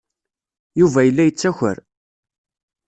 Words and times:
Yuba 0.79 1.01
yella 1.03 1.23
yettaker. 1.25 1.77